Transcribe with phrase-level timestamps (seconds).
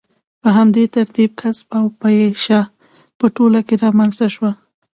[0.41, 2.61] په همدې ترتیب کسب او پیشه
[3.17, 4.51] په ټولنه کې رامنځته شوه.